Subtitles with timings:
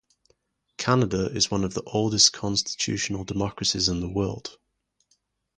[0.79, 4.57] Canada is one of the oldest constitutional democracies in the world.